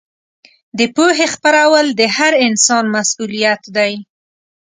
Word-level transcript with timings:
د 0.77 0.79
پوهې 0.95 1.27
خپرول 1.33 1.85
د 1.99 2.01
هر 2.17 2.33
انسان 2.45 2.83
مسوولیت 2.95 3.61
دی. 3.75 3.93